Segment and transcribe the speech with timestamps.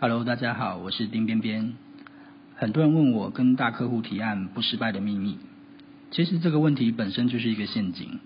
[0.00, 1.72] Hello，大家好，我是丁边边。
[2.54, 5.38] 很多人问我跟大客户提案不失败的秘密，
[6.12, 8.20] 其实这个问题本身就是一个陷阱。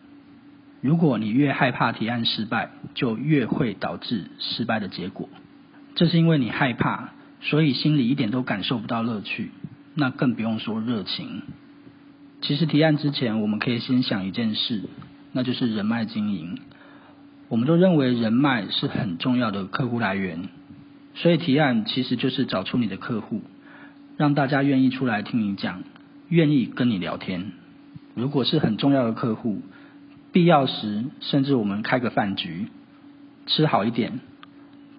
[0.82, 5.30] 如果你越害怕提案失败，就越会导致失败的结果。
[5.94, 9.50] 这是因为你害怕，所以心里一点都感受不到乐趣，
[9.94, 11.40] 那更不用说热情。
[12.42, 14.82] 其实提案之前，我们可以先想一件事，
[15.32, 16.58] 那就是人脉经营。
[17.48, 20.50] 我们都认为人脉是很重要的客户来源，
[21.14, 23.42] 所以提案其实就是找出你的客户，
[24.16, 25.82] 让大家愿意出来听你讲，
[26.28, 27.52] 愿意跟你聊天。
[28.14, 29.62] 如果是很重要的客户，
[30.32, 32.68] 必要时甚至我们开个饭局，
[33.46, 34.20] 吃好一点。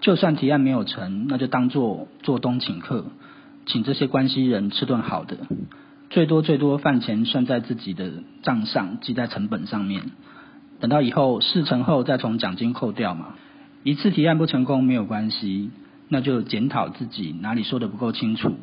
[0.02, 3.06] 就算提案没有成，那就当做做东请客，
[3.66, 5.38] 请这些关系人吃顿好的。
[6.10, 8.12] 最多最多饭钱算在自己的
[8.44, 10.04] 账上，记在成本上面。
[10.80, 13.36] 等到以后事成后再从奖金扣掉嘛。
[13.84, 15.72] 一次提案不成功没有关系，
[16.14, 18.56] 那就检讨自己哪里说的不够清楚，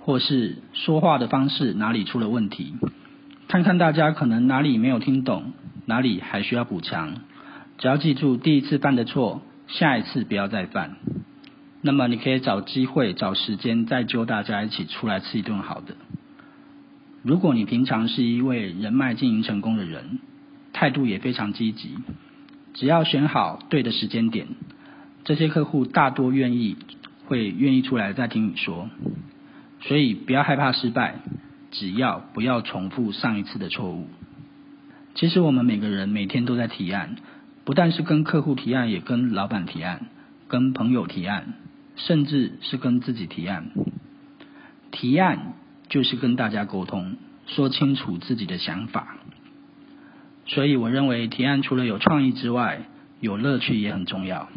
[0.00, 2.72] 或是说话的方式哪里出了问题。
[3.46, 5.52] 看看大家可能哪里没有听懂，
[5.84, 7.16] 哪里还需要补强。
[7.76, 10.96] 只要记住第一次犯的错，下一次不要再犯。
[11.82, 15.94] 那么你可以找机会、找时间再揪大家一起出来吃一顿好的。
[17.22, 20.20] 如果你平常是一位人脉经营成功的人，
[20.72, 21.98] 态度也非常积极，
[22.72, 24.46] 只要选好对的时间点，
[25.24, 26.76] 这些客户大多愿意
[27.26, 28.90] 会愿意出来再听你说。
[29.80, 31.16] 所以不要害怕失败，
[31.70, 34.08] 只要不要重复上一次的错误。
[35.14, 37.16] 其实我们每个人每天都在提案，
[37.64, 40.06] 不但是跟客户提案，也跟老板提案，
[40.48, 41.54] 跟朋友提案，
[41.96, 43.70] 甚至是跟自己提案。
[44.90, 45.54] 提案。
[45.86, 47.16] 就是跟大家沟通，
[47.46, 49.18] 说清楚自己的想法。
[50.46, 52.80] 所以我认为提案除了有创意之外，
[53.20, 54.48] 有乐趣也很重要。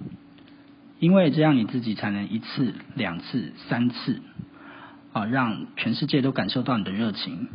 [1.00, 4.22] 因为这样你自己才能一次、两次、三次，
[5.14, 7.48] 啊，让全世界都感受到你的热情。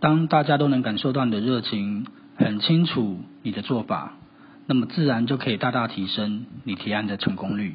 [0.00, 4.14] 当大家都能感受到你的热情，很清楚你的做法，
[4.66, 7.74] 那么自然就可以大大提升你提案的成功率。